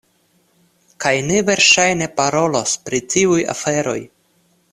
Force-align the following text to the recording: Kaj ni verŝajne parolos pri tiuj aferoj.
Kaj 1.05 1.11
ni 1.27 1.37
verŝajne 1.49 2.07
parolos 2.21 2.75
pri 2.89 3.03
tiuj 3.15 3.39
aferoj. 3.55 3.99